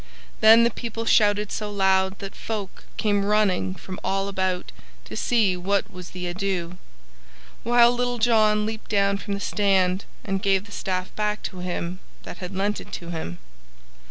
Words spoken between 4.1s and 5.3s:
about to